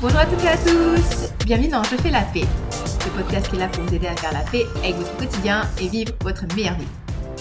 [0.00, 3.56] Bonjour à toutes et à tous Bienvenue dans Je fais la paix, le podcast est
[3.56, 6.78] là pour vous aider à faire la paix avec votre quotidien et vivre votre meilleure
[6.78, 6.86] vie.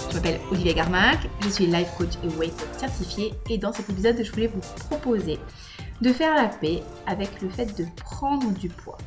[0.09, 4.23] Je m'appelle Olivier Garmac, je suis life coach et weight certifié et dans cet épisode
[4.23, 5.37] je voulais vous proposer
[6.01, 8.97] de faire la paix avec le fait de prendre du poids.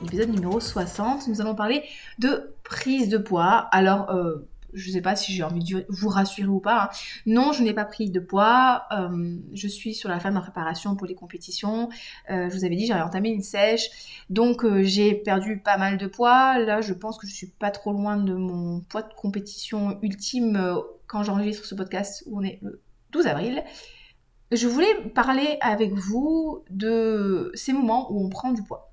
[0.00, 1.82] L'épisode numéro 60, nous allons parler
[2.20, 3.66] de prise de poids.
[3.72, 6.84] Alors, euh, je sais pas si j'ai envie de vous rassurer ou pas.
[6.84, 6.88] Hein.
[7.26, 8.84] Non, je n'ai pas pris de poids.
[8.92, 11.88] Euh, je suis sur la fin de ma préparation pour les compétitions.
[12.30, 13.88] Euh, je vous avais dit, j'avais entamé une sèche.
[14.30, 16.58] Donc, euh, j'ai perdu pas mal de poids.
[16.58, 20.80] Là, je pense que je suis pas trop loin de mon poids de compétition ultime
[21.06, 23.64] quand j'enregistre ce podcast où on est le 12 avril.
[24.50, 28.92] Je voulais parler avec vous de ces moments où on prend du poids.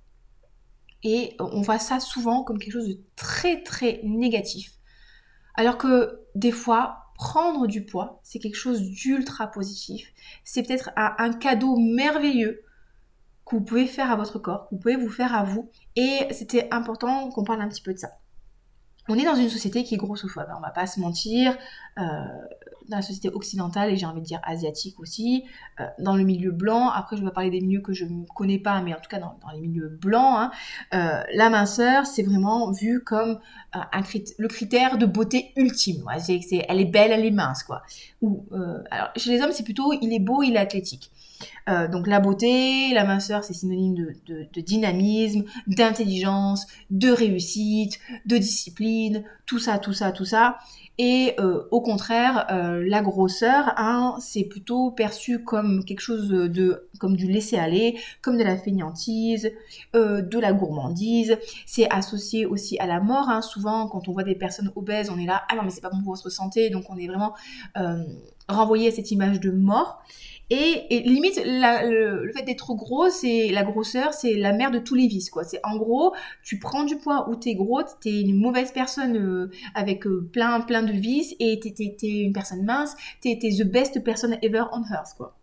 [1.03, 4.79] Et on voit ça souvent comme quelque chose de très très négatif.
[5.57, 10.13] Alors que des fois, prendre du poids, c'est quelque chose d'ultra positif.
[10.43, 12.61] C'est peut-être un, cadeau merveilleux
[13.45, 15.69] que vous pouvez faire à votre corps, que vous pouvez vous faire à vous.
[15.95, 18.09] Et c'était important qu'on parle un petit peu de ça.
[19.07, 21.55] On est dans une société qui est grossophobe, on va pas se mentir.
[21.99, 22.01] Euh,
[22.89, 25.43] dans la société occidentale et j'ai envie de dire asiatique aussi,
[25.79, 28.59] euh, dans le milieu blanc, après je vais parler des milieux que je ne connais
[28.59, 30.51] pas, mais en tout cas dans, les milieux blancs, hein,
[30.93, 33.39] euh, la minceur c'est vraiment vu comme
[33.75, 34.01] euh, un
[34.37, 36.05] le critère de beauté ultime.
[36.67, 37.81] Elle est belle, elle est mince quoi.
[38.21, 38.45] Ou
[38.91, 41.11] alors chez les hommes c'est plutôt il est beau, il est athlétique.
[41.67, 49.23] donc la beauté, la minceur, c'est synonyme de, de, dynamisme, d'intelligence, de réussite, de discipline,
[49.45, 50.57] tout ça, tout ça, tout ça.
[50.97, 51.35] Et
[51.71, 52.45] au contraire,
[52.83, 58.37] la grosseur, hein, c'est plutôt perçu comme quelque chose de, comme du laisser aller, comme
[58.37, 59.51] de la fainéantise,
[59.95, 61.37] euh, de la gourmandise.
[61.65, 63.29] C'est associé aussi à la mort.
[63.29, 63.41] Hein.
[63.41, 65.89] Souvent, quand on voit des personnes obèses, on est là, ah non mais c'est pas
[65.89, 67.33] bon pour votre santé, donc on est vraiment
[68.47, 70.03] renvoyé à cette image de mort.
[70.51, 75.07] Et, limite, le, fait d'être gros, c'est la grosseur, c'est la mère de tous les
[75.07, 75.43] vices, quoi.
[75.43, 79.49] C'est en gros, tu prends du poids ou t'es gros, t'es une mauvaise personne euh,
[79.73, 83.67] avec euh, plein plein de vices et t'es, t'es, une personne mince, t'es, t'es the
[83.67, 85.35] best person ever on earth, quoi.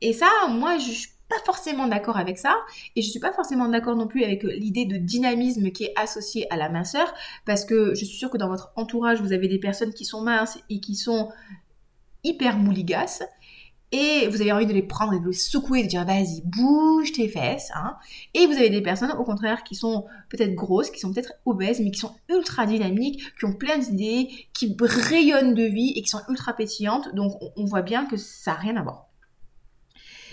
[0.00, 2.56] Et ça, moi, je suis pas forcément d'accord avec ça
[2.96, 6.52] et je suis pas forcément d'accord non plus avec l'idée de dynamisme qui est associée
[6.52, 7.14] à la minceur
[7.46, 10.22] parce que je suis sûre que dans votre entourage vous avez des personnes qui sont
[10.22, 11.30] minces et qui sont
[12.24, 13.22] hyper mouligasses
[13.92, 17.12] et vous avez envie de les prendre et de les secouer, de dire vas-y, bouge
[17.12, 17.70] tes fesses.
[17.74, 17.96] Hein.
[18.34, 21.80] Et vous avez des personnes au contraire qui sont peut-être grosses, qui sont peut-être obèses,
[21.80, 26.08] mais qui sont ultra dynamiques, qui ont plein d'idées, qui rayonnent de vie et qui
[26.08, 27.12] sont ultra pétillantes.
[27.14, 29.08] Donc on, voit bien que ça n'a rien à voir.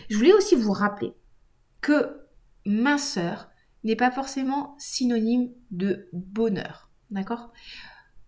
[0.09, 1.13] Je voulais aussi vous rappeler
[1.81, 2.21] que
[2.65, 3.49] minceur
[3.83, 6.91] n'est pas forcément synonyme de bonheur.
[7.09, 7.51] D'accord?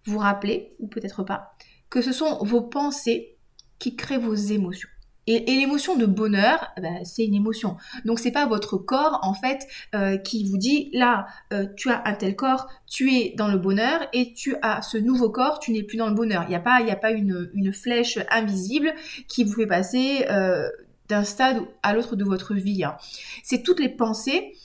[0.06, 1.56] Vous rappelez, ou peut-être pas,
[1.90, 3.38] que ce sont vos pensées
[3.78, 4.90] qui créent vos émotions.
[5.32, 7.78] Et, l'émotion de bonheur, eh ben, c'est une émotion.
[8.04, 12.02] Donc c'est pas votre corps en fait euh, qui vous dit là, euh, tu as
[12.08, 15.72] un tel corps, tu es dans le bonheur et tu as ce nouveau corps, tu
[15.72, 16.46] n'es plus dans le bonheur.
[16.46, 18.92] Il n'y a pas, il a pas une, flèche invisible
[19.28, 20.68] qui vous fait passer euh,
[21.10, 22.84] d'un stade à l'autre de votre vie.
[22.84, 22.98] Hein.
[23.44, 24.56] C'est toutes les pensées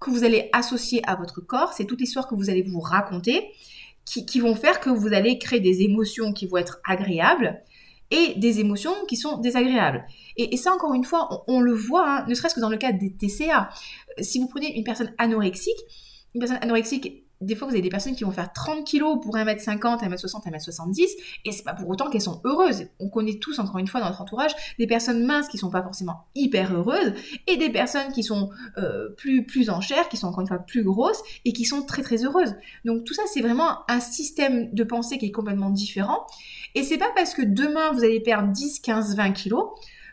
[0.00, 3.52] que vous allez associer à votre corps, c'est toute l'histoire que vous allez vous raconter
[4.04, 7.62] qui vont faire que vous allez créer des émotions qui vont être agréables
[8.10, 10.04] et des émotions qui sont désagréables.
[10.36, 12.92] Et, ça, encore une fois, on, le voit, hein, ne serait-ce que dans le cas
[12.92, 13.68] des TCA.
[14.18, 15.78] Euh, si vous prenez une personne anorexique,
[16.34, 19.36] une personne anorexique, des fois, vous avez des personnes qui vont faire 30 kilos pour
[19.36, 21.06] 1m50, 1m60, 1m70,
[21.44, 22.88] et c'est pas pour autant qu'elles sont heureuses.
[22.98, 25.82] On connaît tous, encore une fois, dans notre entourage, des personnes minces qui sont pas
[25.82, 27.14] forcément hyper heureuses,
[27.46, 30.58] et des personnes qui sont euh, plus, plus en chair, qui sont encore une fois
[30.58, 32.54] plus grosses, et qui sont très très heureuses.
[32.84, 36.26] Donc tout ça, c'est vraiment un système de pensée qui est complètement différent.
[36.74, 39.68] Et c'est pas parce que demain vous allez perdre 10, 15, 20 kilos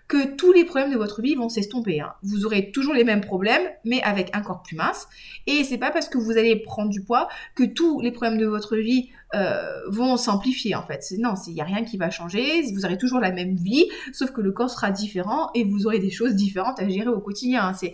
[0.07, 1.99] que tous les problèmes de votre vie vont s'estomper.
[1.99, 2.13] Hein.
[2.23, 5.07] Vous aurez toujours les mêmes problèmes, mais avec un corps plus mince.
[5.47, 8.45] Et c'est pas parce que vous allez prendre du poids que tous les problèmes de
[8.45, 11.03] votre vie euh, vont s'amplifier en fait.
[11.19, 12.61] Non, il n'y a rien qui va changer.
[12.73, 15.99] Vous aurez toujours la même vie, sauf que le corps sera différent et vous aurez
[15.99, 17.67] des choses différentes à gérer au quotidien.
[17.67, 17.73] Hein.
[17.73, 17.93] C'est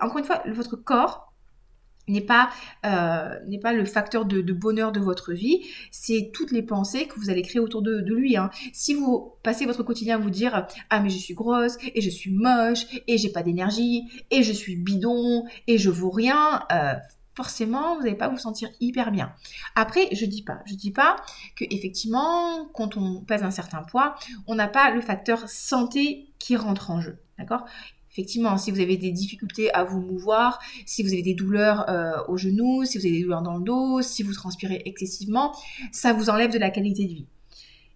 [0.00, 1.29] encore une fois, votre corps
[2.10, 2.50] n'est pas,
[2.84, 5.60] euh, n'est pas le facteur de, bonheur de votre vie,
[5.90, 8.36] c'est toutes les pensées que vous allez créer autour de, lui.
[8.36, 8.50] Hein.
[8.72, 12.10] Si vous passez votre quotidien à vous dire ah mais je suis grosse et je
[12.10, 16.94] suis moche et j'ai pas d'énergie et je suis bidon et je vaux rien, euh,
[17.34, 19.32] forcément vous n'allez pas vous sentir hyper bien.
[19.76, 21.16] Après je dis pas, je dis pas
[21.56, 24.16] que effectivement quand on pèse un certain poids,
[24.46, 27.18] on n'a pas le facteur santé qui rentre en jeu.
[27.38, 27.64] D'accord?
[28.10, 32.12] Effectivement, si vous avez des difficultés à vous mouvoir, si vous avez des douleurs euh,
[32.28, 35.54] au genou, si vous avez des douleurs dans le dos, si vous transpirez excessivement,
[35.92, 37.26] ça vous enlève de la qualité de vie.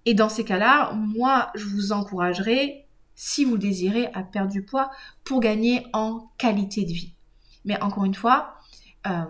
[0.07, 2.85] Et dans ces cas-là, moi, je vous encouragerais
[3.15, 4.91] si vous le désirez, à perdre du poids
[5.25, 7.15] pour gagner en qualité de vie.
[7.65, 8.55] Mais encore une fois,
[9.07, 9.25] euh,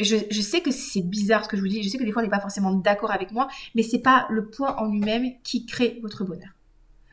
[0.00, 2.22] je, sais que c'est bizarre ce que je vous dis, je sais que des fois
[2.22, 5.66] on n'est pas forcément d'accord avec moi, mais c'est pas le poids en lui-même qui
[5.66, 6.50] crée votre bonheur.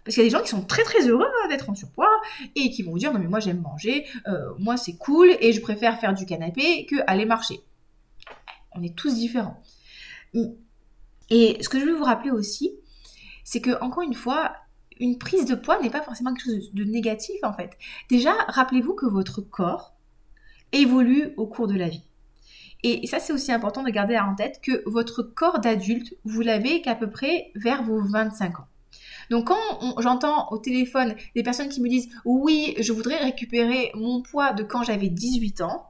[0.03, 2.09] Parce qu'il y a des gens qui sont très très heureux d'être en surpoids
[2.55, 5.53] et qui vont vous dire non mais moi j'aime manger, euh, moi c'est cool et
[5.53, 7.61] je préfère faire du canapé que aller marcher.
[8.75, 9.59] On est tous différents.
[11.29, 12.71] Et ce que je veux vous rappeler aussi,
[13.44, 14.53] c'est que encore une fois,
[15.00, 17.77] une prise de poids n'est pas forcément quelque chose de négatif en fait.
[18.09, 19.94] Déjà, rappelez-vous que votre corps
[20.71, 22.03] évolue au cours de la vie.
[22.85, 26.81] Et ça, c'est aussi important de garder en tête que votre corps d'adulte, vous l'avez
[26.81, 28.67] qu'à peu près vers vos 25 ans.
[29.29, 34.21] Donc quand j'entends au téléphone des personnes qui me disent oui, je voudrais récupérer mon
[34.21, 35.89] poids de quand j'avais 18 ans,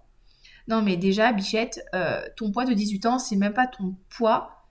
[0.68, 4.63] non mais déjà, Bichette, euh, ton poids de 18 ans, c'est même pas ton poids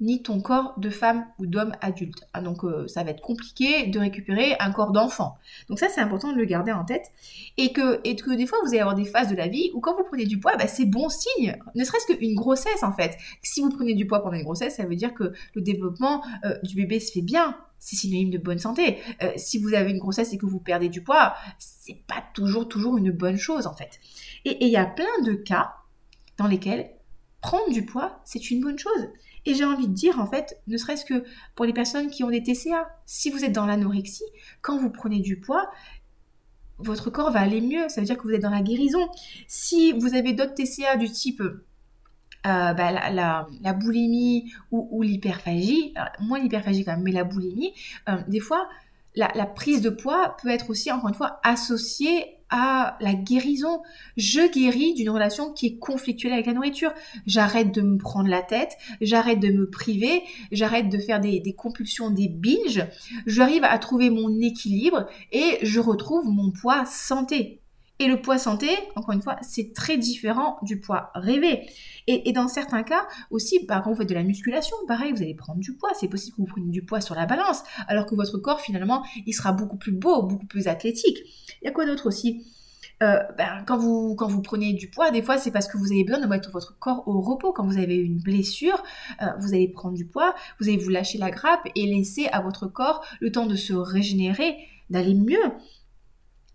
[0.00, 2.26] ni ton corps de femme ou d'homme adulte.
[2.34, 5.38] Ah, donc euh, ça va être compliqué de récupérer un corps d'enfant.
[5.68, 7.06] Donc ça c'est important de le garder en tête.
[7.56, 9.80] Et que, et que des fois vous allez avoir des phases de la vie où
[9.80, 11.56] quand vous prenez du poids, bah, c'est bon signe.
[11.74, 13.16] Ne serait-ce qu'une grossesse en fait.
[13.42, 16.58] Si vous prenez du poids pendant une grossesse, ça veut dire que le développement euh,
[16.62, 17.56] du bébé se fait bien.
[17.78, 18.98] C'est synonyme de bonne santé.
[19.22, 22.68] Euh, si vous avez une grossesse et que vous perdez du poids, c'est pas toujours
[22.68, 24.00] toujours une bonne chose en fait.
[24.44, 25.74] Et il y a plein de cas
[26.38, 26.90] dans lesquels
[27.40, 29.08] prendre du poids, c'est une bonne chose.
[29.44, 31.24] Et j'ai envie de dire, en fait, ne serait-ce que
[31.54, 34.24] pour les personnes qui ont des TCA, si vous êtes dans l'anorexie,
[34.62, 35.70] quand vous prenez du poids,
[36.78, 39.08] votre corps va aller mieux, ça veut dire que vous êtes dans la guérison.
[39.46, 41.42] Si vous avez d'autres TCA du type
[42.46, 47.72] euh, bah, la, boulimie ou, l'hyperphagie, moins l'hyperphagie quand même, mais la boulimie,
[48.08, 48.68] euh, des fois,
[49.16, 53.82] la, prise de poids peut être aussi, encore une fois, associée à la guérison.
[54.16, 56.92] Je guéris d'une relation qui est conflictuelle avec la nourriture.
[57.26, 60.22] J'arrête de me prendre la tête, j'arrête de me priver,
[60.52, 62.86] j'arrête de faire des, compulsions, des binges.
[63.26, 67.60] J'arrive à trouver mon équilibre et je retrouve mon poids santé.
[67.98, 71.66] Et le poids santé, encore une fois, c'est très différent du poids rêvé.
[72.06, 75.34] Et, dans certains cas aussi, bah, quand vous faites de la musculation, pareil, vous allez
[75.34, 75.90] prendre du poids.
[75.98, 79.02] C'est possible que vous preniez du poids sur la balance, alors que votre corps, finalement,
[79.26, 81.18] il sera beaucoup plus beau, beaucoup plus athlétique.
[81.62, 82.44] Il y a quoi d'autre aussi?
[83.02, 85.92] Euh, ben, quand, vous, quand vous prenez du poids, des fois, c'est parce que vous
[85.92, 87.52] avez besoin de mettre votre corps au repos.
[87.52, 88.82] Quand vous avez une blessure,
[89.22, 92.40] euh, vous allez prendre du poids, vous allez vous lâcher la grappe et laisser à
[92.40, 94.56] votre corps le temps de se régénérer,
[94.88, 95.44] d'aller mieux.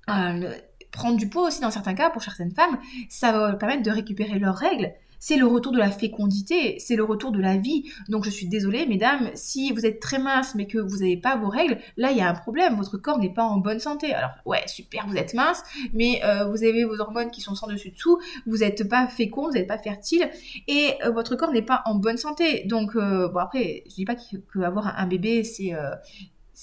[0.09, 0.55] Euh,
[0.91, 2.77] prendre du poids aussi dans certains cas, pour certaines femmes,
[3.09, 7.03] ça va permettre de récupérer leurs règles c'est le retour de la fécondité, c'est le
[7.03, 7.85] retour de la vie.
[8.09, 11.37] Donc je suis désolée, mesdames, si vous êtes très mince mais que vous n'avez pas
[11.37, 14.13] vos règles, là il y a un problème, votre corps n'est pas en bonne santé.
[14.13, 17.67] Alors ouais, super, vous êtes mince, mais euh, vous avez vos hormones qui sont sans
[17.67, 20.27] dessus dessous, vous n'êtes pas fécond, vous n'êtes pas fertile,
[20.67, 22.63] et euh, votre corps n'est pas en bonne santé.
[22.65, 25.75] Donc euh, bon après, je dis pas qu'avoir un bébé c'est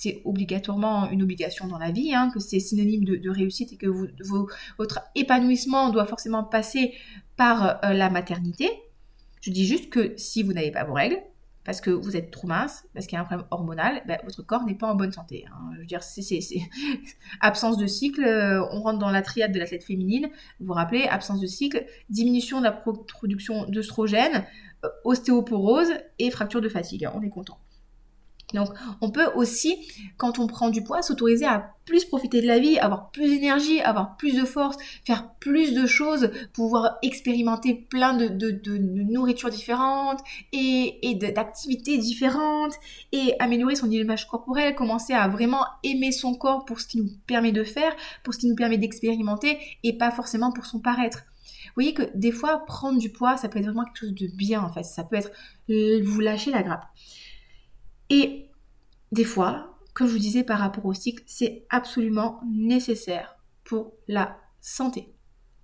[0.01, 3.89] c'est obligatoirement une obligation dans la vie, hein, que c'est synonyme de, réussite et que
[4.79, 6.95] votre épanouissement doit forcément passer
[7.37, 8.71] par euh, la maternité.
[9.41, 11.19] Je dis juste que si vous n'avez pas vos règles,
[11.65, 14.43] parce que vous êtes trop mince, parce qu'il y a un problème hormonal, ben, votre
[14.43, 15.47] corps n'est pas en bonne santé.
[15.51, 15.71] Hein.
[15.75, 16.23] Je veux dire, c'est
[17.41, 20.29] absence de cycle, euh, on rentre dans la triade de l'athlète féminine.
[20.61, 24.45] Vous vous rappelez, absence de cycle, diminution de la production d'œstrogène,
[24.85, 25.91] euh, ostéoporose
[26.21, 27.09] et fracture de fatigue.
[27.13, 27.59] On est content.
[28.55, 28.69] Donc,
[29.03, 29.77] on peut aussi,
[30.17, 33.81] quand on prend du poids, s'autoriser à plus profiter de la vie, avoir plus d'énergie,
[33.81, 38.29] avoir plus de force, faire plus de choses, pouvoir expérimenter plein de,
[39.11, 40.21] nourritures différentes
[40.53, 42.75] et, d'activités différentes
[43.13, 47.11] et améliorer son image corporelle, commencer à vraiment aimer son corps pour ce qu'il nous
[47.27, 51.25] permet de faire, pour ce qui nous permet d'expérimenter et pas forcément pour son paraître.
[51.67, 54.27] Vous voyez que des fois, prendre du poids, ça peut être vraiment quelque chose de
[54.27, 54.85] bien en fait.
[54.85, 55.31] Ça peut être
[55.69, 56.85] vous lâcher la grappe.
[58.11, 58.47] Et
[59.13, 64.39] des fois, comme je vous disais par rapport au cycle, c'est absolument nécessaire pour la
[64.61, 65.09] santé.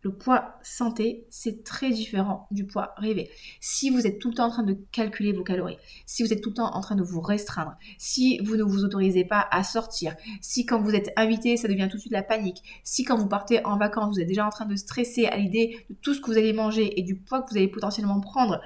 [0.04, 3.30] Le poids santé, c'est très différent du poids rêvé.
[3.60, 6.42] Si vous êtes tout le temps en train de calculer vos calories, si vous êtes
[6.42, 9.64] tout le temps en train de vous restreindre, si vous ne vous autorisez pas à
[9.64, 13.16] sortir, si quand vous êtes invité, ça devient tout de suite la panique, si quand
[13.16, 16.12] vous partez en vacances, vous êtes déjà en train de stresser à l'idée de tout
[16.12, 18.60] ce que vous allez manger et du poids que vous allez potentiellement prendre,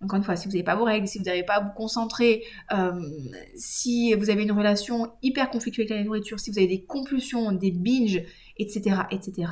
[0.00, 1.72] encore une fois, si vous n'avez pas vos règles, si vous n'avez pas à vous
[1.72, 2.92] concentrer, euh,
[3.56, 7.52] si vous avez une relation hyper conflictuelle avec la nourriture, si vous avez des compulsions,
[7.52, 8.22] des binges,
[8.58, 9.50] etc., etc.,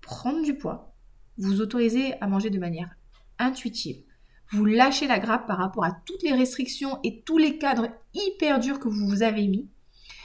[0.00, 0.94] prendre du poids,
[1.38, 2.90] vous autorisez à manger de manière
[3.38, 4.02] intuitive,
[4.50, 8.60] vous lâchez la grappe par rapport à toutes les restrictions et tous les cadres hyper
[8.60, 9.70] durs que vous vous avez mis,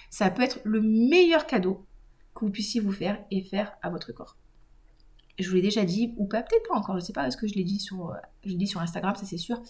[0.10, 1.86] ça peut être le meilleur cadeau
[2.36, 4.36] que vous puissiez vous faire et faire à votre corps.
[5.40, 7.48] Je vous l'ai déjà dit, ou pas, peut-être pas encore, je sais pas, est-ce que
[7.48, 8.14] je l'ai dit sur,
[8.46, 9.62] je dit sur Instagram, ça c'est sûr.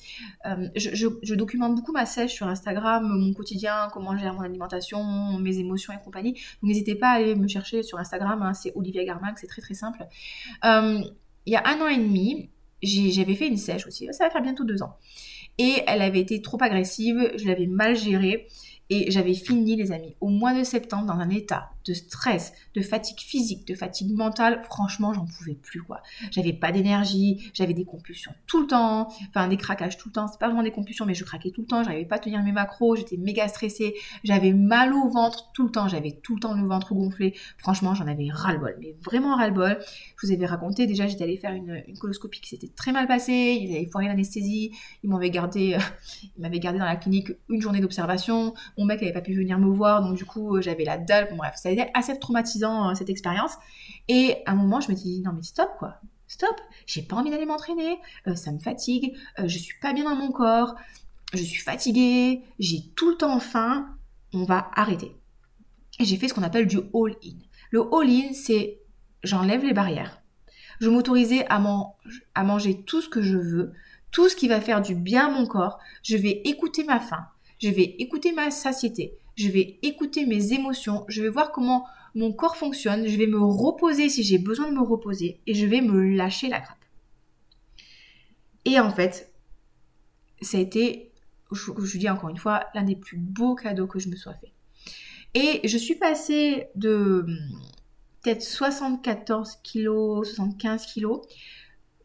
[0.45, 5.37] Euh, je, documente beaucoup ma sèche sur Instagram, mon quotidien, comment je gère mon alimentation,
[5.39, 6.33] mes émotions et compagnie.
[6.33, 9.61] Donc n'hésitez pas à aller me chercher sur Instagram, hein, c'est Olivia Garmac, c'est très
[9.61, 10.05] très simple.
[10.63, 11.01] Euh,
[11.45, 12.49] il y a un an et demi,
[12.81, 14.97] j'avais fait une sèche aussi, ça va faire bientôt deux ans.
[15.57, 18.47] Et elle avait été trop agressive, je l'avais mal gérée.
[18.89, 22.81] Et j'avais fini, les amis, au mois de septembre dans un état de stress, de
[22.81, 24.61] fatigue physique, de fatigue mentale.
[24.65, 26.01] Franchement, j'en pouvais plus, quoi.
[26.31, 30.27] J'avais pas d'énergie, j'avais des compulsions tout le temps, enfin des craquages tout le temps.
[30.27, 31.83] C'est pas vraiment des compulsions, mais je craquais tout le temps.
[31.83, 33.95] J'arrivais pas à tenir mes macros, j'étais méga stressée.
[34.23, 35.87] J'avais mal au ventre tout le temps.
[35.87, 37.35] J'avais tout le temps le ventre gonflé.
[37.57, 39.79] Franchement, j'en avais ras-le-bol, mais vraiment ras-le-bol.
[40.17, 43.57] Je vous avais raconté, déjà, j'étais allée faire une, coloscopie qui s'était très mal passée.
[43.61, 44.71] Ils avaient foiré l'anesthésie.
[45.03, 48.53] Ils m'avaient gardé, euh, dans la clinique une journée d'observation.
[48.77, 51.29] Mon mec n'avait pas pu venir me voir, donc du coup, euh, j'avais la dalle.
[51.35, 53.53] Bref, ça assez traumatisant euh, cette expérience.
[54.07, 56.55] Et à un moment, je me dis non mais stop quoi, stop.
[56.85, 60.31] J'ai pas envie d'aller m'entraîner, euh, ça me fatigue, je suis pas bien dans mon
[60.31, 60.75] corps,
[61.33, 63.87] je suis fatiguée, j'ai tout le temps faim.
[64.33, 65.15] On va arrêter.
[65.99, 67.37] Et j'ai fait ce qu'on appelle du all-in.
[67.71, 68.79] Le all-in, c'est
[69.23, 70.21] j'enlève les barrières.
[70.79, 71.61] Je m'autorisais à,
[72.35, 73.73] à manger tout ce que je veux,
[74.11, 75.79] tout ce qui va faire du bien à mon corps.
[76.03, 77.25] Je vais écouter ma faim,
[77.59, 82.33] je vais écouter ma satiété, je vais écouter mes émotions, je vais voir comment mon
[82.33, 85.81] corps fonctionne, je vais me reposer si j'ai besoin de me reposer et je vais
[85.81, 86.77] me lâcher la grappe.
[88.65, 89.31] Et en fait,
[90.41, 91.11] ça a été,
[91.51, 94.33] je, vous dis encore une fois, l'un des plus beaux cadeaux que je me sois
[94.33, 94.51] fait.
[95.35, 97.25] Et je suis passée de
[98.23, 101.07] peut-être 74 kg, 75 kg,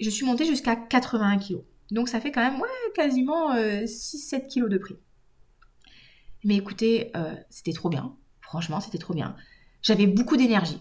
[0.00, 1.62] je suis montée jusqu'à 81 kg.
[1.90, 2.60] Donc ça fait quand même
[2.94, 4.96] quasiment 6-7 euh, kg de prix.
[6.44, 8.16] Mais écoutez, euh, c'était trop bien.
[8.40, 9.36] Franchement, c'était trop bien.
[9.82, 10.80] J'avais beaucoup d'énergie.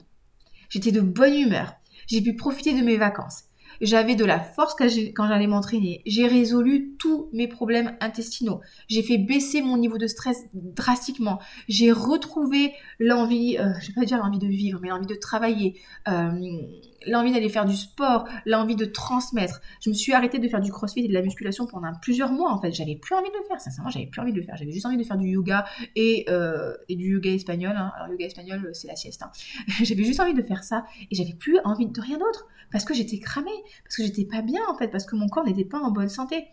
[0.69, 1.73] J'étais de bonne humeur.
[2.07, 3.43] J'ai pu profiter de mes vacances.
[3.79, 6.01] J'avais de la force quand j'allais m'entraîner.
[6.05, 8.61] J'ai résolu tous mes problèmes intestinaux.
[8.87, 11.39] J'ai fait baisser mon niveau de stress drastiquement.
[11.67, 15.79] J'ai retrouvé l'envie, euh, je vais pas dire l'envie de vivre, mais l'envie de travailler,
[16.07, 16.31] euh,
[17.07, 19.61] l'envie d'aller faire du sport, l'envie de transmettre.
[19.81, 22.51] Je me suis arrêtée de faire du crossfit et de la musculation pendant plusieurs mois
[22.51, 22.71] en fait.
[22.71, 24.55] J'avais plus envie de le faire, sincèrement, j'avais plus envie de le faire.
[24.57, 25.65] J'avais juste envie de faire du yoga
[25.95, 27.73] et, euh, du yoga espagnol.
[27.75, 27.91] Hein.
[27.95, 29.23] Alors, yoga espagnol, c'est la sieste.
[29.23, 29.31] Hein.
[29.83, 32.93] j'avais juste envie de faire ça et j'avais plus envie de rien d'autre parce que
[32.93, 33.49] j'étais cramée,
[33.83, 36.09] parce que j'étais pas bien en fait, parce que mon corps n'était pas en bonne
[36.09, 36.47] santé.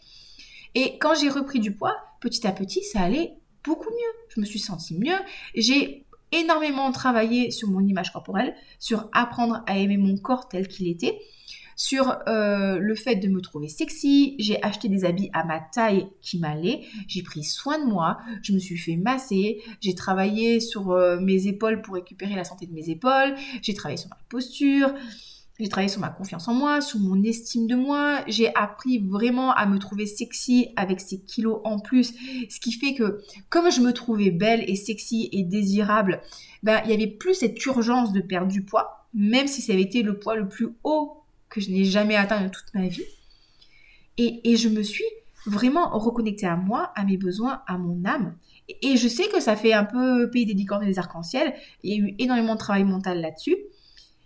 [0.74, 4.26] Et quand j'ai repris du poids, petit à petit, ça allait beaucoup mieux.
[4.34, 5.18] Je me suis sentie mieux.
[5.54, 10.88] J'ai énormément travaillé sur mon image corporelle, sur apprendre à aimer mon corps tel qu'il
[10.88, 11.18] était,
[11.78, 14.34] sur euh, le fait de me trouver sexy.
[14.38, 16.82] J'ai acheté des habits à ma taille qui m'allaient.
[17.06, 18.18] J'ai pris soin de moi.
[18.42, 19.62] Je me suis fait masser.
[19.80, 23.34] J'ai travaillé sur euh, mes épaules pour récupérer la santé de mes épaules.
[23.62, 24.92] J'ai travaillé sur ma posture.
[25.58, 28.20] J'ai travaillé sur ma confiance en moi, sur mon estime de moi.
[28.28, 32.14] J'ai appris vraiment à me trouver sexy avec ces kilos en plus.
[32.48, 36.20] Ce qui fait que, comme je me trouvais belle et sexy et désirable,
[36.62, 39.82] ben, il y avait plus cette urgence de perdre du poids, même si ça avait
[39.82, 43.04] été le poids le plus haut que je n'ai jamais atteint de toute ma vie.
[44.16, 45.04] Et, et je me suis
[45.46, 48.36] vraiment reconnectée à moi, à mes besoins, à mon âme.
[48.82, 51.54] Et, je sais que ça fait un peu pays des licornes et des arcs-en-ciel.
[51.82, 53.56] Il y a eu énormément de travail mental là-dessus.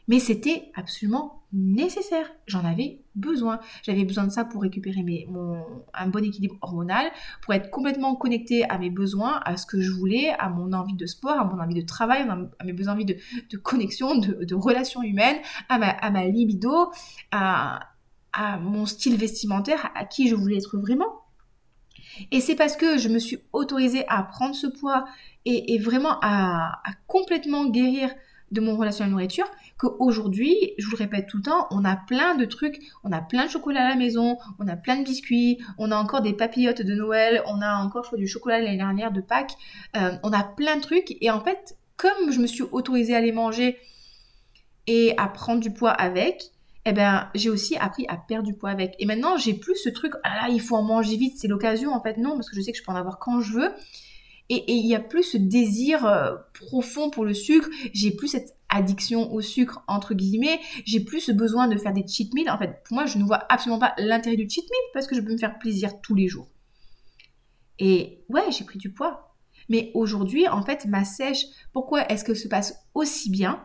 [0.09, 2.33] Mais c'était absolument nécessaire.
[2.47, 3.61] J'en avais besoin.
[3.83, 7.11] J'avais besoin de ça pour récupérer mon, un bon équilibre hormonal,
[7.43, 10.97] pour être complètement connectée à mes besoins, à ce que je voulais, à mon envie
[10.97, 12.27] de sport, à mon envie de travail,
[12.59, 13.17] à mes besoins de,
[13.51, 16.91] de connexion, de, de relations humaines, à ma, à ma libido,
[17.31, 17.91] à,
[18.33, 21.21] à mon style vestimentaire, à qui je voulais être vraiment.
[22.31, 25.05] Et c'est parce que je me suis autorisée à prendre ce poids
[25.45, 28.11] et, vraiment à complètement guérir
[28.53, 31.85] de mon relation à la nourriture qu'aujourd'hui, je vous le répète tout le temps, on
[31.85, 34.97] a plein de trucs, on a plein de chocolat à la maison, on a plein
[34.97, 38.77] de biscuits, on a encore des papillotes de Noël, on a encore, du chocolat l'année
[38.77, 39.57] dernière de Pâques,
[39.97, 43.21] euh, on a plein de trucs et en fait, comme je me suis autorisée à
[43.21, 43.79] les manger
[44.87, 46.53] et à prendre du poids avec,
[46.85, 48.97] eh ben, j'ai aussi appris à perdre du poids avec.
[48.99, 51.93] Et maintenant, j'ai plus ce truc, ah il faut en manger vite, c'est l'occasion.
[51.93, 53.71] En fait, non, parce que je sais que je peux en avoir quand je veux.
[54.55, 57.71] Et il y a plus ce désir euh, profond pour le sucre.
[57.95, 60.61] J'ai plus cette addiction au sucre, entre guillemets.
[60.85, 62.51] J'ai plus ce besoin de faire des cheat meals.
[62.51, 65.17] En fait, pour moi, je ne vois absolument pas l'intérêt du cheat meal parce que
[65.17, 66.51] je peux me faire plaisir tous les jours.
[67.79, 69.35] Et ouais, j'ai pris du poids.
[69.71, 73.65] Mais aujourd'hui, en fait, ma sèche, pourquoi est-ce que se passe aussi bien?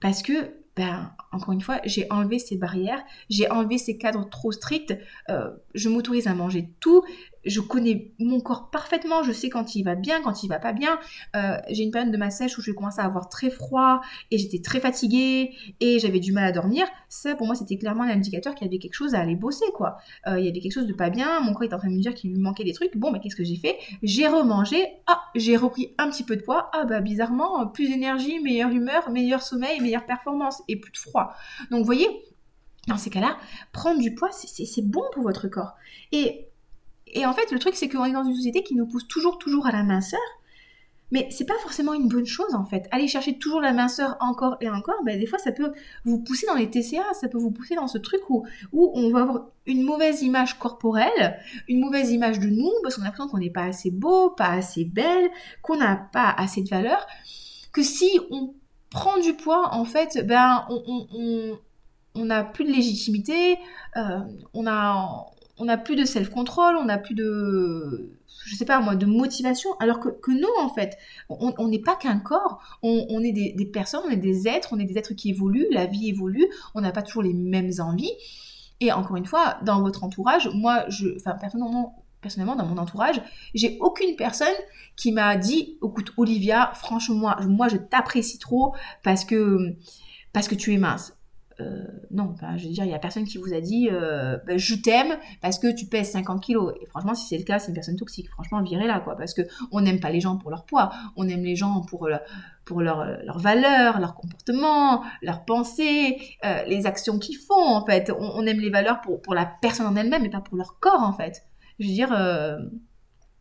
[0.00, 4.52] Parce que, ben, encore une fois, j'ai enlevé ces barrières, j'ai enlevé ces cadres trop
[4.52, 4.96] stricts,
[5.28, 7.04] euh, je m'autorise à manger tout,
[7.44, 10.72] je connais mon corps parfaitement, je sais quand il va bien, quand il va pas
[10.72, 10.98] bien.
[11.36, 14.38] Euh, j'ai une période de ma sèche où je commençais à avoir très froid et
[14.38, 16.86] j'étais très fatiguée et j'avais du mal à dormir.
[17.08, 19.66] Ça, pour moi, c'était clairement un indicateur qu'il y avait quelque chose à aller bosser,
[19.74, 19.98] quoi.
[20.26, 21.94] Euh, il y avait quelque chose de pas bien, mon corps était en train de
[21.94, 22.96] me dire qu'il lui manquait des trucs.
[22.96, 23.78] Bon, mais qu'est-ce que j'ai fait?
[24.02, 28.40] J'ai remangé, ah, j'ai repris un petit peu de poids, ah bah bizarrement, plus d'énergie,
[28.40, 31.34] meilleure humeur, meilleur sommeil, meilleure performance et plus de froid.
[31.70, 32.08] Donc vous voyez,
[32.88, 33.36] dans ces cas-là,
[33.72, 35.74] prendre du poids, c'est bon pour votre corps.
[36.12, 36.48] Et
[37.14, 39.38] et en fait, le truc, c'est qu'on est dans une société qui nous pousse toujours,
[39.38, 40.20] toujours à la minceur.
[41.10, 42.88] Mais c'est pas forcément une bonne chose en fait.
[42.90, 45.72] Aller chercher toujours la minceur encore et encore, ben, des fois ça peut
[46.04, 49.10] vous pousser dans les TCA, ça peut vous pousser dans ce truc où, où on
[49.12, 53.28] va avoir une mauvaise image corporelle, une mauvaise image de nous, parce qu'on a l'impression
[53.28, 55.30] qu'on n'est pas assez beau, pas assez belle,
[55.62, 57.06] qu'on n'a pas assez de valeur,
[57.72, 58.54] que si on
[58.90, 61.58] prend du poids, en fait, ben on,
[62.14, 63.58] on, n'a plus de légitimité,
[63.96, 64.20] euh,
[64.54, 65.26] on a
[65.58, 69.70] on n'a plus de self-control, on n'a plus de, je sais pas moi, de motivation,
[69.78, 70.96] alors que, que non, en fait,
[71.28, 74.84] on n'est pas qu'un corps, on, est des, personnes, on est des êtres, on est
[74.84, 78.12] des êtres qui évoluent, la vie évolue, on n'a pas toujours les mêmes envies.
[78.80, 81.36] Et encore une fois, dans votre entourage, moi, je, enfin,
[82.20, 83.20] personnellement, dans mon entourage,
[83.54, 84.54] j'ai aucune personne
[84.96, 89.76] qui m'a dit, écoute, Olivia, franchement, moi, moi je t'apprécie trop parce que,
[90.32, 91.16] parce que tu es mince.
[91.60, 94.56] Euh, non, je veux dire, il n'y a personne qui vous a dit euh, bah,
[94.56, 96.74] je t'aime parce que tu pèses 50 kilos.
[96.80, 98.28] Et franchement, si c'est le cas, c'est une personne toxique.
[98.30, 99.16] Franchement, virez-la, quoi.
[99.16, 102.08] Parce que on n'aime pas les gens pour leur poids, on aime les gens pour,
[102.64, 108.12] pour leur, leur valeur, leur comportement, leurs pensées, euh, les actions qu'ils font, en fait.
[108.18, 111.02] On, aime les valeurs pour, pour la personne en elle-même et pas pour leur corps,
[111.02, 111.42] en fait.
[111.78, 112.12] Je veux dire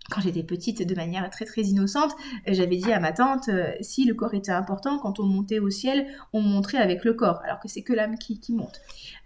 [0.10, 2.12] quand j'étais petite, de manière très très innocente,
[2.46, 5.70] j'avais dit à ma tante, euh, si le corps était important, quand on montait au
[5.70, 8.82] ciel, on montrait avec le corps, alors que c'est que l'âme qui, monte.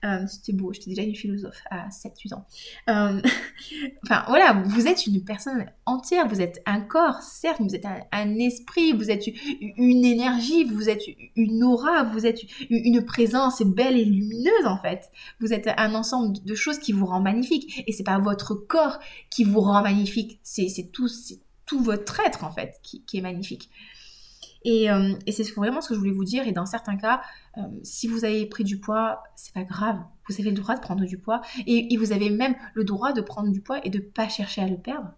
[0.05, 2.45] Euh, c'était beau, j'étais déjà une philosophe à 7-8 ans.
[2.89, 3.19] Euh,
[4.03, 8.35] enfin voilà, vous êtes une personne entière, vous êtes un corps, certes, vous êtes un,
[8.37, 9.25] esprit, vous êtes
[9.59, 11.01] une énergie, vous êtes
[11.35, 15.09] une aura, vous êtes une présence belle et lumineuse en fait.
[15.39, 17.83] Vous êtes un ensemble de choses qui vous rend magnifique.
[17.87, 21.09] Et c'est pas votre corps qui vous rend magnifique, c'est tout,
[21.65, 23.69] tout votre être en fait qui, est magnifique.
[24.63, 26.47] Et, euh, et c'est vraiment ce que je voulais vous dire.
[26.47, 27.21] Et dans certains cas,
[27.57, 29.99] euh, si vous avez pris du poids, c'est pas grave.
[30.27, 31.41] Vous avez le droit de prendre du poids.
[31.65, 34.67] Et, vous avez même le droit de prendre du poids et de pas chercher à
[34.67, 35.13] le perdre.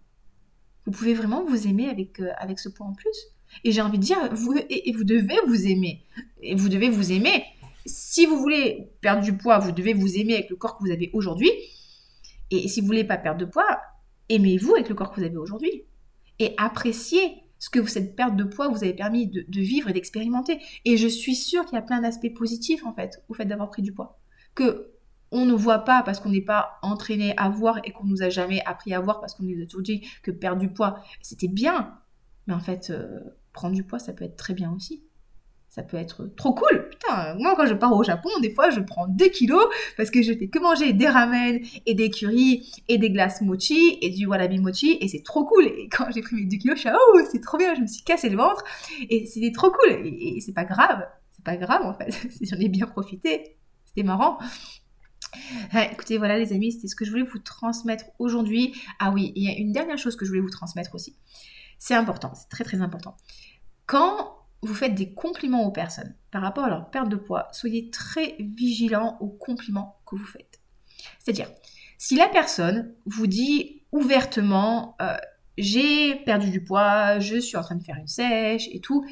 [0.86, 3.16] Vous pouvez vraiment vous aimer avec, euh, avec ce poids en plus.
[3.64, 6.04] Et j'ai envie de dire, vous, et, vous devez vous aimer.
[6.42, 7.44] Et vous devez vous aimer.
[7.86, 10.92] Si vous voulez perdre du poids, vous devez vous aimer avec le corps que vous
[10.92, 11.50] avez aujourd'hui.
[12.50, 13.80] Et si vous voulez pas perdre de poids,
[14.30, 15.84] aimez-vous avec le corps que vous avez aujourd'hui.
[16.38, 20.58] Et appréciez ce que cette perte de poids vous avez permis de, vivre et d'expérimenter.
[20.86, 23.68] Et je suis sûre qu'il y a plein d'aspects positifs en fait au fait d'avoir
[23.68, 24.18] pris du poids.
[24.54, 24.92] Que
[25.32, 28.30] on ne voit pas parce qu'on n'est pas entraîné à voir et qu'on nous a
[28.30, 31.48] jamais appris à voir parce qu'on nous a toujours dit que perdre du poids c'était
[31.48, 31.98] bien.
[32.46, 33.20] Mais en fait, euh,
[33.52, 35.04] prendre du poids ça peut être très bien aussi
[35.70, 36.88] ça peut être trop cool.
[36.90, 39.64] Putain, moi quand je pars au Japon, des fois je prends 2 kilos
[39.96, 43.96] parce que je fais que manger des ramen et des curries et des glaces mochi
[44.02, 45.66] et du walabi mochi et c'est trop cool.
[45.66, 47.86] Et quand j'ai pris mes 2 kilos, je suis oh c'est trop bien, je me
[47.86, 48.64] suis cassé le ventre
[49.08, 49.92] et c'était trop cool.
[50.04, 52.10] Et, c'est pas grave, c'est pas grave en fait,
[52.42, 53.56] j'en ai bien profité,
[53.86, 54.38] c'était marrant.
[55.92, 58.74] écoutez, voilà les amis, c'était ce que je voulais vous transmettre aujourd'hui.
[58.98, 61.16] Ah oui, il y a une dernière chose que je voulais vous transmettre aussi.
[61.78, 63.16] C'est important, c'est très très important.
[63.86, 64.29] Quand
[64.62, 68.36] vous faites des compliments aux personnes par rapport à leur perte de poids, soyez très
[68.38, 70.60] vigilant aux compliments que vous faites.
[71.18, 71.48] C'est-à-dire,
[71.98, 75.16] si la personne vous dit ouvertement euh,
[75.58, 79.04] j'ai perdu du poids, je suis en train de faire une sèche et tout,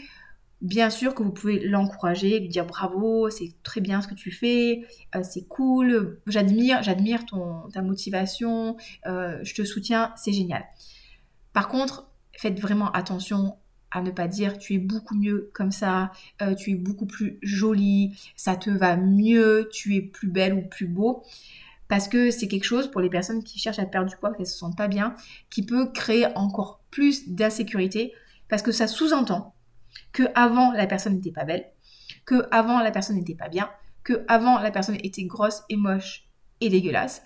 [0.60, 4.30] bien sûr que vous pouvez l'encourager, lui dire bravo, c'est très bien ce que tu
[4.30, 10.64] fais, euh, c'est cool, j'admire, j'admire ton ta motivation, euh, je te soutiens, c'est génial.
[11.52, 13.56] Par contre, faites vraiment attention
[13.90, 17.38] à ne pas dire tu es beaucoup mieux comme ça, euh, tu es beaucoup plus
[17.42, 21.22] jolie, ça te va mieux, tu es plus belle ou plus beau.
[21.88, 24.46] Parce que c'est quelque chose pour les personnes qui cherchent à perdre du poids, qu'elles
[24.46, 25.14] se sentent pas bien,
[25.48, 28.12] qui peut créer encore plus d'insécurité
[28.48, 29.54] parce que ça sous-entend
[30.12, 31.66] que avant la personne n'était pas belle,
[32.24, 33.70] que avant la personne n'était pas bien,
[34.04, 36.28] que avant la personne était grosse et moche
[36.60, 37.22] et dégueulasse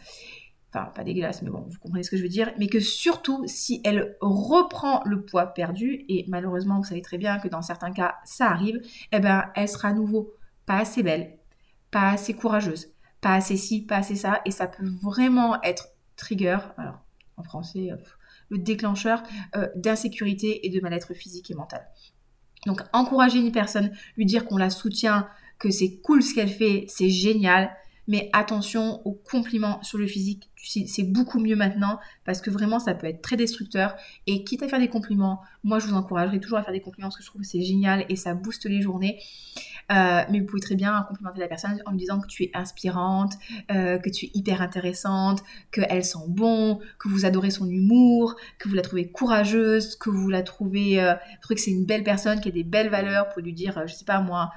[0.75, 3.43] enfin pas dégueulasse, mais bon, vous comprenez ce que je veux dire, mais que surtout
[3.47, 7.93] si elle reprend le poids perdu, et malheureusement vous savez très bien que dans certains
[7.93, 8.81] cas ça arrive,
[9.13, 10.33] eh ben elle sera à nouveau
[10.67, 11.39] pas assez belle,
[11.91, 16.59] pas assez courageuse, pas assez ci, pas assez ça, et ça peut vraiment être trigger,
[16.79, 17.01] alors
[17.37, 17.97] en français, euh,
[18.49, 19.23] le déclencheur
[19.57, 21.87] euh, d'insécurité et de mal-être physique et mental.
[22.67, 26.85] Donc encourager une personne, lui dire qu'on la soutient, que c'est cool ce qu'elle fait,
[26.89, 27.71] c'est génial,
[28.09, 30.49] mais attention aux compliments sur le physique.
[30.65, 33.97] C'est beaucoup mieux maintenant parce que vraiment ça peut être très destructeur.
[34.27, 37.09] Et quitte à faire des compliments, moi je vous encouragerai toujours à faire des compliments
[37.09, 39.19] parce que je trouve que c'est génial et ça booste les journées.
[39.91, 42.51] Euh, mais vous pouvez très bien complimenter la personne en lui disant que tu es
[42.55, 43.35] inspirante,
[43.73, 48.69] euh, que tu es hyper intéressante, qu'elle sent bon, que vous adorez son humour, que
[48.69, 51.15] vous la trouvez courageuse, que vous la trouvez, euh,
[51.49, 54.05] que c'est une belle personne, qui a des belles valeurs, pour lui dire, je sais
[54.05, 54.51] pas moi,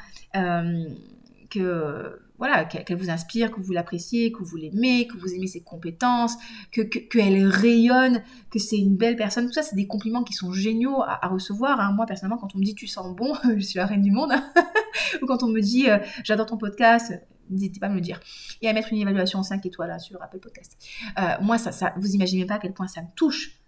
[1.49, 5.61] que voilà, qu'elle vous inspire, que vous l'appréciez, que vous l'aimez, que vous aimez ses
[5.61, 6.35] compétences,
[6.71, 9.47] que qu'elle rayonne, que c'est une belle personne.
[9.47, 11.79] Tout ça, c'est des compliments qui sont géniaux à, recevoir.
[11.79, 11.93] Hein.
[11.93, 14.33] Moi, personnellement, quand on me dit tu sens bon, je suis la reine du monde.
[15.21, 17.13] Ou quand on me dit euh, j'adore ton podcast,
[17.49, 18.19] n'hésitez pas à me le dire.
[18.61, 20.77] Et à mettre une évaluation 5 étoiles là, sur Apple Podcast.
[21.19, 23.59] Euh, moi, ça, ça, vous imaginez pas à quel point ça me touche.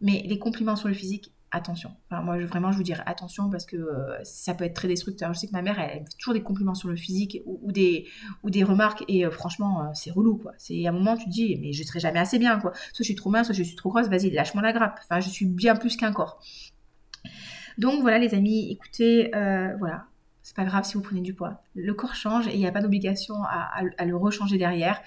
[0.00, 1.90] Mais les compliments sur le physique, attention.
[2.10, 5.32] moi, je, vraiment, je vous dirais attention parce que euh, ça peut être très destructeur.
[5.32, 8.06] Je sais que ma mère, elle, a toujours des compliments sur le physique ou, des,
[8.42, 10.52] ou des remarques et euh, franchement, euh, c'est relou, quoi.
[10.58, 12.72] C'est un moment, tu te dis, mais je serai jamais assez bien, quoi.
[12.92, 15.00] Soit je suis trop mince, soit je suis trop grosse, vas-y, lâche-moi la grappe.
[15.02, 16.40] Enfin, je suis bien plus qu'un corps.
[17.78, 20.06] Donc voilà, les amis, écoutez, voilà.
[20.42, 21.62] C'est pas grave si vous prenez du poids.
[21.74, 24.98] Le corps change et il n'y a pas d'obligation à, à le rechanger derrière.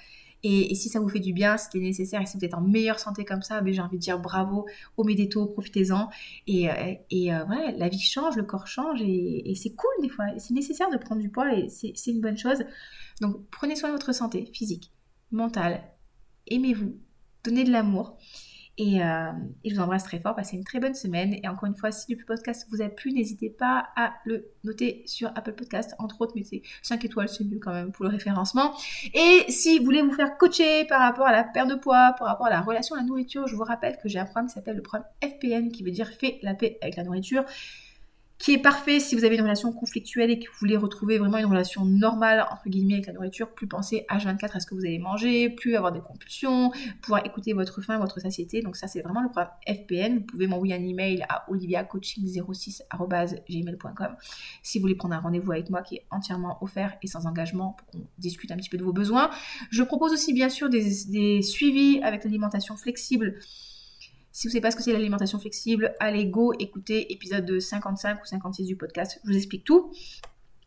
[0.43, 2.62] Et, si ça vous fait du bien, si c'est nécessaire et si vous êtes en
[2.62, 4.65] meilleure santé comme ça, ben, j'ai envie de dire bravo,
[4.97, 6.10] au médito, profitez-en.
[6.47, 10.10] Et, euh, et euh, voilà, la vie change, le corps change et, c'est cool des
[10.10, 10.25] fois.
[10.38, 12.63] C'est nécessaire de prendre du poids et c'est une bonne chose.
[13.21, 14.91] Donc prenez soin de votre santé physique,
[15.32, 15.84] mentale.
[16.47, 16.97] Aimez-vous,
[17.43, 18.17] donnez de l'amour.
[18.80, 19.32] Euh,
[19.64, 20.36] et, je vous embrasse très fort.
[20.36, 21.36] Passez une très bonne semaine.
[21.44, 25.04] Et encore une fois, si le podcast vous a plu, n'hésitez pas à le noter
[25.06, 25.94] sur Apple Podcast.
[26.00, 28.74] Entre autres, mettez 5 étoiles, c'est mieux quand même pour le référencement.
[29.14, 32.28] Et si vous voulez vous faire coacher par rapport à la perte de poids, par
[32.28, 34.54] rapport à la relation à la nourriture, je vous rappelle que j'ai un programme qui
[34.54, 37.44] s'appelle le programme FPN, qui veut dire fait la paix avec la nourriture
[38.41, 41.38] qui est parfait si vous avez une relation conflictuelle et que vous voulez retrouver vraiment
[41.38, 44.84] une relation normale, entre guillemets, avec la nourriture, plus penser H24 à ce que vous
[44.84, 46.71] allez manger, plus avoir des compulsions,
[47.04, 48.63] pouvoir écouter votre faim, votre satiété.
[48.63, 50.17] Donc ça, c'est vraiment le programme FPN.
[50.17, 54.15] Vous pouvez m'envoyer un email à oliviacoaching06.gmail.com
[54.63, 57.75] si vous voulez prendre un rendez-vous avec moi qui est entièrement offert et sans engagement
[57.77, 59.30] pour qu'on discute un petit peu de vos besoins.
[59.69, 63.38] Je propose aussi, bien sûr, des, des suivis avec l'alimentation flexible
[64.32, 68.22] si vous ne savez pas ce que c'est l'alimentation flexible, allez go écoutez épisode 55
[68.22, 69.20] ou 56 du podcast.
[69.24, 69.91] Je vous explique tout.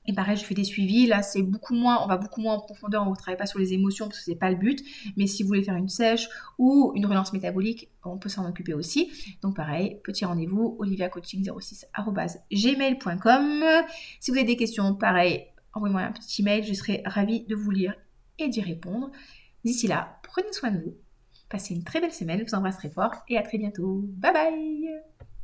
[0.07, 1.07] Et pareil, je fais des suivis.
[1.07, 3.07] Là, c'est beaucoup moins, on va beaucoup moins en profondeur.
[3.07, 4.85] On ne travaille pas sur les émotions parce que c'est pas le but.
[5.17, 8.75] Mais si vous voulez faire une sèche ou une relance métabolique, on peut s'en occuper
[8.75, 9.11] aussi.
[9.41, 13.65] Donc pareil, petit rendez-vous, oliviacoaching06@gmail.com.
[14.21, 16.63] Si vous avez des questions, pareil, envoyez-moi un petit email.
[16.65, 17.95] Je serai ravie de vous lire
[18.39, 19.11] et d'y répondre.
[19.65, 20.99] D'ici là, prenez soin de vous
[21.49, 24.03] Passez une très belle semaine, je vous embrasse très fort et à très bientôt.
[24.19, 25.14] Bye bye